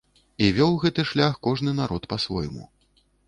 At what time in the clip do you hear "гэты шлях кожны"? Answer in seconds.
0.83-1.75